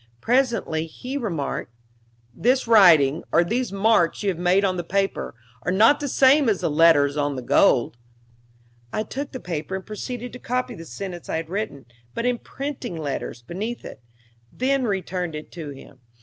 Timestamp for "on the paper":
4.65-5.35